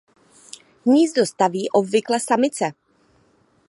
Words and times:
Hnízdo 0.85 1.25
staví 1.25 1.69
obvykle 1.69 2.19
samice. 2.19 2.71